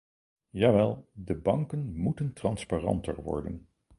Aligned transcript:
Jawel, 0.53 1.05
de 1.13 1.35
banken 1.35 1.95
moeten 1.97 2.33
transparanter 2.33 3.21
worden. 3.23 3.67